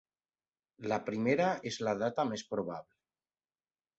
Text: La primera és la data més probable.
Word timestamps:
La 0.91 0.97
primera 1.09 1.51
és 1.71 1.77
la 1.87 1.93
data 2.01 2.27
més 2.31 2.45
probable. 2.53 2.97